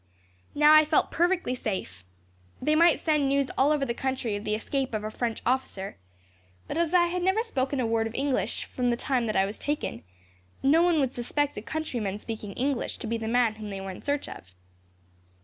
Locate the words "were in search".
13.79-14.27